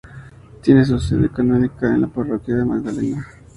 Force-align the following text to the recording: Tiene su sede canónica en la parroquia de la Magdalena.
Tiene 0.63 0.83
su 0.83 0.97
sede 0.97 1.29
canónica 1.29 1.93
en 1.93 2.01
la 2.01 2.07
parroquia 2.07 2.55
de 2.55 2.61
la 2.61 2.65
Magdalena. 2.65 3.27